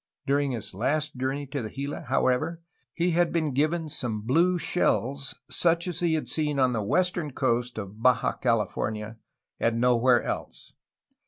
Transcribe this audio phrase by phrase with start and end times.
[0.25, 2.59] During his last journey to the Gila, however,
[2.91, 7.29] he had been given some blue shells such as he had seen on the western
[7.33, 9.19] coast of Baja California
[9.59, 10.73] and no where else.